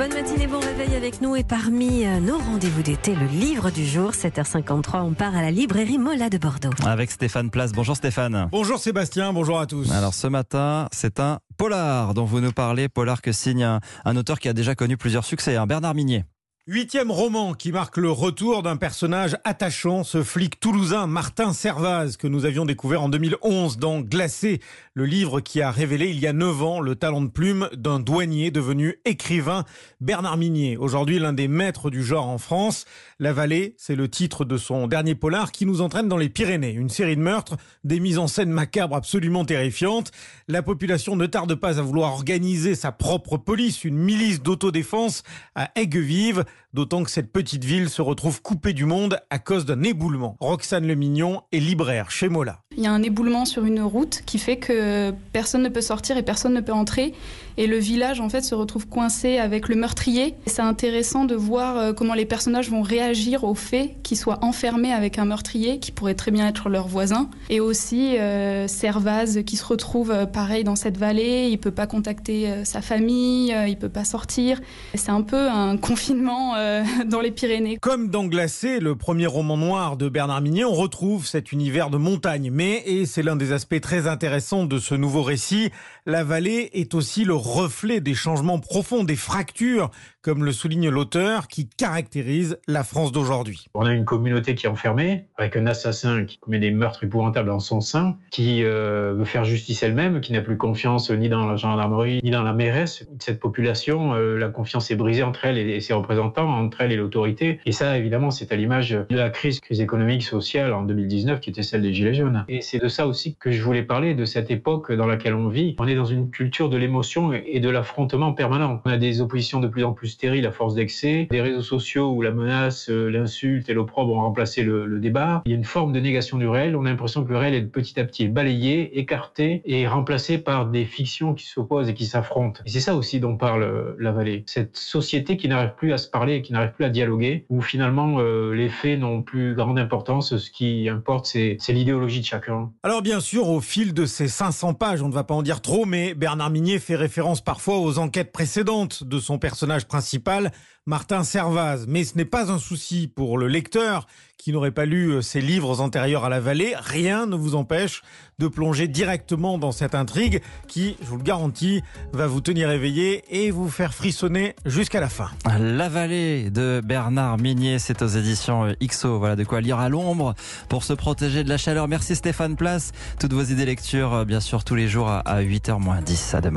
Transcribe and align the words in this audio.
Bonne 0.00 0.14
matinée, 0.14 0.46
bon 0.46 0.60
réveil 0.60 0.96
avec 0.96 1.20
nous 1.20 1.36
et 1.36 1.44
parmi 1.44 2.06
euh, 2.06 2.20
nos 2.20 2.38
rendez-vous 2.38 2.82
d'été, 2.82 3.14
le 3.14 3.26
livre 3.26 3.68
du 3.68 3.84
jour, 3.84 4.12
7h53, 4.12 5.02
on 5.02 5.12
part 5.12 5.36
à 5.36 5.42
la 5.42 5.50
librairie 5.50 5.98
Mola 5.98 6.30
de 6.30 6.38
Bordeaux. 6.38 6.70
Avec 6.86 7.10
Stéphane 7.10 7.50
Place. 7.50 7.72
Bonjour 7.72 7.94
Stéphane. 7.94 8.48
Bonjour 8.50 8.78
Sébastien, 8.78 9.34
bonjour 9.34 9.60
à 9.60 9.66
tous. 9.66 9.92
Alors 9.92 10.14
ce 10.14 10.26
matin, 10.26 10.88
c'est 10.90 11.20
un 11.20 11.40
polar 11.58 12.14
dont 12.14 12.24
vous 12.24 12.40
nous 12.40 12.52
parlez, 12.52 12.88
polar 12.88 13.20
que 13.20 13.32
signe 13.32 13.62
un, 13.62 13.80
un 14.06 14.16
auteur 14.16 14.38
qui 14.38 14.48
a 14.48 14.54
déjà 14.54 14.74
connu 14.74 14.96
plusieurs 14.96 15.26
succès, 15.26 15.56
hein, 15.56 15.66
Bernard 15.66 15.94
Minier. 15.94 16.24
Huitième 16.72 17.10
roman 17.10 17.54
qui 17.54 17.72
marque 17.72 17.96
le 17.96 18.12
retour 18.12 18.62
d'un 18.62 18.76
personnage 18.76 19.36
attachant, 19.42 20.04
ce 20.04 20.22
flic 20.22 20.60
toulousain 20.60 21.08
Martin 21.08 21.52
Servaz 21.52 22.16
que 22.16 22.28
nous 22.28 22.44
avions 22.44 22.64
découvert 22.64 23.02
en 23.02 23.08
2011 23.08 23.78
dans 23.78 23.98
Glacé, 23.98 24.60
le 24.94 25.04
livre 25.04 25.40
qui 25.40 25.62
a 25.62 25.72
révélé 25.72 26.10
il 26.10 26.20
y 26.20 26.28
a 26.28 26.32
neuf 26.32 26.62
ans 26.62 26.78
le 26.78 26.94
talent 26.94 27.22
de 27.22 27.28
plume 27.28 27.68
d'un 27.76 27.98
douanier 27.98 28.52
devenu 28.52 29.00
écrivain 29.04 29.64
Bernard 30.00 30.36
Minier, 30.36 30.76
aujourd'hui 30.76 31.18
l'un 31.18 31.32
des 31.32 31.48
maîtres 31.48 31.90
du 31.90 32.04
genre 32.04 32.28
en 32.28 32.38
France. 32.38 32.84
La 33.18 33.32
vallée, 33.32 33.74
c'est 33.76 33.96
le 33.96 34.08
titre 34.08 34.44
de 34.44 34.56
son 34.56 34.86
dernier 34.86 35.16
polar 35.16 35.50
qui 35.50 35.66
nous 35.66 35.80
entraîne 35.80 36.06
dans 36.06 36.16
les 36.16 36.28
Pyrénées, 36.28 36.70
une 36.70 36.88
série 36.88 37.16
de 37.16 37.20
meurtres, 37.20 37.56
des 37.82 37.98
mises 37.98 38.18
en 38.18 38.28
scène 38.28 38.50
macabres 38.50 38.94
absolument 38.94 39.44
terrifiantes. 39.44 40.12
La 40.46 40.62
population 40.62 41.16
ne 41.16 41.26
tarde 41.26 41.56
pas 41.56 41.80
à 41.80 41.82
vouloir 41.82 42.12
organiser 42.12 42.76
sa 42.76 42.92
propre 42.92 43.38
police, 43.38 43.82
une 43.82 43.98
milice 43.98 44.40
d'autodéfense 44.40 45.24
à 45.56 45.72
Aigues-Vives. 45.74 46.44
D'autant 46.72 47.02
que 47.02 47.10
cette 47.10 47.32
petite 47.32 47.64
ville 47.64 47.88
se 47.88 48.02
retrouve 48.02 48.42
coupée 48.42 48.72
du 48.72 48.84
monde 48.84 49.18
à 49.30 49.38
cause 49.38 49.66
d'un 49.66 49.82
éboulement. 49.82 50.36
Roxane 50.40 50.86
Le 50.86 50.94
Mignon 50.94 51.42
est 51.52 51.58
libraire 51.58 52.10
chez 52.10 52.28
Mola. 52.28 52.60
Il 52.76 52.84
y 52.84 52.86
a 52.86 52.92
un 52.92 53.02
éboulement 53.02 53.44
sur 53.44 53.64
une 53.64 53.80
route 53.80 54.22
qui 54.26 54.38
fait 54.38 54.56
que 54.56 55.12
personne 55.32 55.62
ne 55.62 55.68
peut 55.68 55.80
sortir 55.80 56.16
et 56.16 56.22
personne 56.22 56.54
ne 56.54 56.60
peut 56.60 56.72
entrer. 56.72 57.14
Et 57.56 57.66
le 57.66 57.76
village, 57.76 58.20
en 58.20 58.28
fait, 58.28 58.42
se 58.42 58.54
retrouve 58.54 58.86
coincé 58.86 59.38
avec 59.38 59.68
le 59.68 59.74
meurtrier. 59.74 60.34
C'est 60.46 60.62
intéressant 60.62 61.24
de 61.24 61.34
voir 61.34 61.76
euh, 61.76 61.92
comment 61.92 62.14
les 62.14 62.24
personnages 62.24 62.70
vont 62.70 62.80
réagir 62.80 63.44
au 63.44 63.54
fait 63.54 63.96
qu'ils 64.02 64.16
soient 64.16 64.38
enfermés 64.42 64.92
avec 64.92 65.18
un 65.18 65.24
meurtrier 65.24 65.78
qui 65.78 65.92
pourrait 65.92 66.14
très 66.14 66.30
bien 66.30 66.46
être 66.46 66.68
leur 66.68 66.86
voisin. 66.86 67.28
Et 67.50 67.60
aussi 67.60 68.16
euh, 68.16 68.68
Servaz 68.68 69.42
qui 69.44 69.56
se 69.56 69.64
retrouve 69.64 70.10
euh, 70.10 70.26
pareil 70.26 70.64
dans 70.64 70.76
cette 70.76 70.96
vallée. 70.96 71.48
Il 71.50 71.58
peut 71.58 71.70
pas 71.70 71.86
contacter 71.86 72.64
sa 72.64 72.80
famille, 72.80 73.54
il 73.66 73.76
peut 73.76 73.88
pas 73.88 74.04
sortir. 74.04 74.60
C'est 74.94 75.10
un 75.10 75.22
peu 75.22 75.50
un 75.50 75.76
confinement 75.90 76.49
euh, 76.56 76.82
dans 77.06 77.20
les 77.20 77.30
Pyrénées. 77.30 77.78
Comme 77.78 78.08
dans 78.08 78.24
Glacé, 78.24 78.80
le 78.80 78.96
premier 78.96 79.26
roman 79.26 79.56
noir 79.56 79.96
de 79.96 80.08
Bernard 80.08 80.40
Minier, 80.40 80.64
on 80.64 80.72
retrouve 80.72 81.26
cet 81.26 81.52
univers 81.52 81.90
de 81.90 81.96
montagne. 81.96 82.50
Mais, 82.52 82.82
et 82.86 83.06
c'est 83.06 83.22
l'un 83.22 83.36
des 83.36 83.52
aspects 83.52 83.80
très 83.80 84.06
intéressants 84.06 84.64
de 84.64 84.78
ce 84.78 84.94
nouveau 84.94 85.22
récit, 85.22 85.70
la 86.06 86.24
vallée 86.24 86.70
est 86.72 86.94
aussi 86.94 87.24
le 87.24 87.34
reflet 87.34 88.00
des 88.00 88.14
changements 88.14 88.58
profonds, 88.58 89.04
des 89.04 89.16
fractures, 89.16 89.90
comme 90.22 90.44
le 90.44 90.52
souligne 90.52 90.88
l'auteur, 90.88 91.48
qui 91.48 91.68
caractérisent 91.68 92.58
la 92.68 92.84
France 92.84 93.12
d'aujourd'hui. 93.12 93.66
On 93.74 93.86
a 93.86 93.92
une 93.92 94.04
communauté 94.04 94.54
qui 94.54 94.66
est 94.66 94.68
enfermée, 94.68 95.24
avec 95.38 95.56
un 95.56 95.66
assassin 95.66 96.24
qui 96.24 96.38
commet 96.38 96.58
des 96.58 96.70
meurtres 96.70 97.04
épouvantables 97.04 97.48
dans 97.48 97.60
son 97.60 97.80
sein, 97.80 98.16
qui 98.30 98.62
euh, 98.64 99.14
veut 99.16 99.24
faire 99.24 99.44
justice 99.44 99.82
elle-même, 99.82 100.20
qui 100.20 100.32
n'a 100.32 100.42
plus 100.42 100.58
confiance 100.58 101.10
ni 101.10 101.28
dans 101.28 101.46
la 101.46 101.56
gendarmerie, 101.56 102.20
ni 102.22 102.30
dans 102.30 102.42
la 102.42 102.52
mairesse. 102.52 103.06
Cette 103.18 103.40
population, 103.40 104.14
euh, 104.14 104.36
la 104.36 104.48
confiance 104.48 104.90
est 104.90 104.96
brisée 104.96 105.22
entre 105.22 105.44
elle 105.46 105.58
et 105.58 105.80
ses 105.80 105.94
représentants, 105.94 106.48
entre 106.48 106.82
elle 106.82 106.92
et 106.92 106.96
l'autorité. 106.96 107.60
Et 107.64 107.72
ça, 107.72 107.96
évidemment, 107.96 108.30
c'est 108.30 108.52
à 108.52 108.56
l'image 108.56 108.90
de 108.90 109.16
la 109.16 109.30
crise 109.30 109.60
économique, 109.70 110.22
sociale 110.22 110.72
en 110.74 110.82
2019, 110.82 111.40
qui 111.40 111.50
était 111.50 111.62
celle 111.62 111.82
des 111.82 111.94
Gilets 111.94 112.14
jaunes. 112.14 112.44
Et 112.48 112.60
c'est 112.60 112.78
de 112.78 112.88
ça 112.88 113.06
aussi 113.06 113.36
que 113.36 113.50
je 113.50 113.62
voulais 113.62 113.82
parler, 113.82 114.14
de 114.14 114.24
cette 114.24 114.50
époque 114.50 114.92
dans 114.92 115.06
laquelle 115.06 115.34
on 115.34 115.48
vit. 115.48 115.76
On 115.78 115.86
est 115.86 115.94
dans 115.94 116.04
une 116.04 116.30
culture 116.30 116.68
de 116.68 116.76
l'émotion 116.76 117.32
et 117.32 117.60
de 117.60 117.70
l'affrontement 117.70 118.32
permanent. 118.32 118.82
On 118.84 118.90
a 118.90 118.98
des 118.98 119.20
oppositions 119.20 119.60
de 119.60 119.68
plus 119.68 119.84
en 119.84 119.92
plus 119.92 120.09
stériles 120.10 120.46
à 120.46 120.52
force 120.52 120.74
d'excès, 120.74 121.28
des 121.30 121.40
réseaux 121.40 121.62
sociaux 121.62 122.10
où 122.10 122.22
la 122.22 122.30
menace, 122.30 122.90
euh, 122.90 123.08
l'insulte 123.08 123.68
et 123.68 123.74
l'opprobre 123.74 124.12
ont 124.14 124.20
remplacé 124.20 124.62
le, 124.62 125.00
débat. 125.00 125.42
Il 125.46 125.52
y 125.52 125.54
a 125.54 125.56
une 125.56 125.64
forme 125.64 125.92
de 125.92 126.00
négation 126.00 126.36
du 126.36 126.46
réel. 126.46 126.76
On 126.76 126.84
a 126.84 126.90
l'impression 126.90 127.24
que 127.24 127.30
le 127.30 127.38
réel 127.38 127.54
est 127.54 127.62
petit 127.62 127.98
à 127.98 128.04
petit 128.04 128.28
balayé, 128.28 128.98
écarté 128.98 129.62
et 129.64 129.86
remplacé 129.86 130.36
par 130.36 130.66
des 130.66 130.84
fictions 130.84 131.32
qui 131.32 131.46
s'opposent 131.46 131.88
et 131.88 131.94
qui 131.94 132.04
s'affrontent. 132.04 132.60
Et 132.66 132.70
c'est 132.70 132.80
ça 132.80 132.94
aussi 132.94 133.18
dont 133.18 133.36
parle 133.36 133.62
euh, 133.62 133.96
la 133.98 134.12
vallée. 134.12 134.44
Cette 134.46 134.76
société 134.76 135.36
qui 135.36 135.48
n'arrive 135.48 135.72
plus 135.76 135.92
à 135.92 135.98
se 135.98 136.08
parler, 136.08 136.42
qui 136.42 136.52
n'arrive 136.52 136.72
plus 136.72 136.84
à 136.84 136.90
dialoguer, 136.90 137.46
où 137.48 137.62
finalement 137.62 138.16
euh, 138.18 138.52
les 138.52 138.68
faits 138.68 138.98
n'ont 138.98 139.22
plus 139.22 139.54
grande 139.54 139.78
importance. 139.78 140.36
Ce 140.36 140.50
qui 140.50 140.88
importe, 140.88 141.26
c'est 141.26 141.58
l'idéologie 141.68 142.20
de 142.20 142.26
chacun. 142.26 142.70
Alors 142.82 143.02
bien 143.02 143.20
sûr, 143.20 143.48
au 143.48 143.60
fil 143.60 143.94
de 143.94 144.04
ces 144.04 144.28
500 144.28 144.74
pages, 144.74 145.02
on 145.02 145.08
ne 145.08 145.14
va 145.14 145.24
pas 145.24 145.34
en 145.34 145.42
dire 145.42 145.62
trop, 145.62 145.86
mais 145.86 146.14
Bernard 146.14 146.50
Minier 146.50 146.78
fait 146.78 146.96
référence 146.96 147.40
parfois 147.40 147.78
aux 147.78 147.98
enquêtes 147.98 148.32
précédentes 148.32 149.04
de 149.04 149.18
son 149.18 149.38
personnage 149.38 149.86
principal, 150.00 150.50
Martin 150.86 151.24
Servaz. 151.24 151.84
Mais 151.86 152.04
ce 152.04 152.16
n'est 152.16 152.24
pas 152.24 152.50
un 152.50 152.58
souci 152.58 153.06
pour 153.06 153.36
le 153.36 153.48
lecteur 153.48 154.06
qui 154.38 154.50
n'aurait 154.50 154.70
pas 154.70 154.86
lu 154.86 155.22
ses 155.22 155.42
livres 155.42 155.82
antérieurs 155.82 156.24
à 156.24 156.30
la 156.30 156.40
vallée. 156.40 156.74
Rien 156.74 157.26
ne 157.26 157.36
vous 157.36 157.54
empêche 157.54 158.00
de 158.38 158.48
plonger 158.48 158.88
directement 158.88 159.58
dans 159.58 159.72
cette 159.72 159.94
intrigue 159.94 160.40
qui, 160.68 160.96
je 161.02 161.06
vous 161.08 161.18
le 161.18 161.22
garantis, 161.22 161.82
va 162.14 162.26
vous 162.26 162.40
tenir 162.40 162.70
éveillé 162.70 163.22
et 163.28 163.50
vous 163.50 163.68
faire 163.68 163.92
frissonner 163.92 164.54
jusqu'à 164.64 165.00
la 165.00 165.10
fin. 165.10 165.28
La 165.58 165.90
vallée 165.90 166.48
de 166.48 166.80
Bernard 166.82 167.36
Minier, 167.36 167.78
c'est 167.78 168.00
aux 168.00 168.08
éditions 168.08 168.74
XO. 168.82 169.18
Voilà 169.18 169.36
de 169.36 169.44
quoi 169.44 169.60
lire 169.60 169.78
à 169.78 169.90
l'ombre 169.90 170.34
pour 170.70 170.82
se 170.82 170.94
protéger 170.94 171.44
de 171.44 171.50
la 171.50 171.58
chaleur. 171.58 171.88
Merci 171.88 172.16
Stéphane 172.16 172.56
Place. 172.56 172.92
Toutes 173.18 173.34
vos 173.34 173.44
idées 173.44 173.66
lecture, 173.66 174.24
bien 174.24 174.40
sûr, 174.40 174.64
tous 174.64 174.76
les 174.76 174.88
jours 174.88 175.10
à 175.10 175.42
8h 175.42 175.78
moins 175.78 176.00
10. 176.00 176.34
À 176.34 176.40
demain. 176.40 176.48